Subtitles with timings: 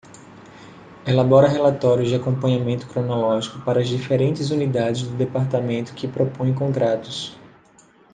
[1.05, 7.37] Elabora relatórios de acompanhamento cronológico para as diferentes unidades do Departamento que propõem contratos.